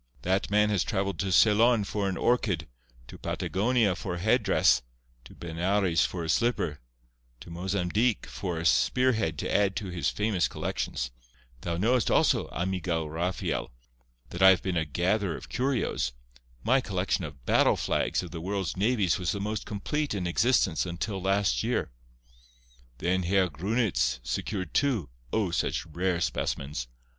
That 0.23 0.49
man 0.49 0.71
has 0.71 0.83
travelled 0.83 1.19
to 1.19 1.31
Ceylon 1.31 1.83
for 1.83 2.09
an 2.09 2.17
orchid—to 2.17 3.17
Patagonia 3.19 3.95
for 3.95 4.15
a 4.15 4.19
headdress—to 4.19 5.35
Benares 5.35 6.05
for 6.07 6.23
a 6.23 6.27
slipper—to 6.27 7.49
Mozambique 7.51 8.25
for 8.25 8.57
a 8.57 8.65
spearhead 8.65 9.37
to 9.37 9.55
add 9.55 9.75
to 9.75 9.89
his 9.89 10.09
famous 10.09 10.47
collections. 10.47 11.11
Thou 11.61 11.77
knowest, 11.77 12.09
also, 12.09 12.47
amigo 12.47 13.05
Rafael, 13.05 13.69
that 14.31 14.41
I 14.41 14.49
have 14.49 14.63
been 14.63 14.75
a 14.75 14.85
gatherer 14.85 15.37
of 15.37 15.49
curios. 15.49 16.13
My 16.63 16.81
collection 16.81 17.23
of 17.23 17.45
battle 17.45 17.77
flags 17.77 18.23
of 18.23 18.31
the 18.31 18.41
world's 18.41 18.75
navies 18.75 19.19
was 19.19 19.31
the 19.33 19.39
most 19.39 19.67
complete 19.67 20.15
in 20.15 20.25
existence 20.25 20.83
until 20.83 21.21
last 21.21 21.61
year. 21.61 21.91
Then 22.97 23.21
Herr 23.21 23.47
Grunitz 23.51 24.19
secured 24.23 24.73
two, 24.73 25.11
O! 25.31 25.51
such 25.51 25.85
rare 25.85 26.19
specimens. 26.19 26.87